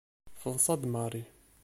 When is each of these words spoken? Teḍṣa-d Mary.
Teḍṣa-d 0.41 0.83
Mary. 0.93 1.23